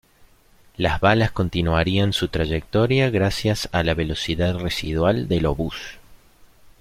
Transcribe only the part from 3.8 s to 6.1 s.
la "velocidad residual" del obús.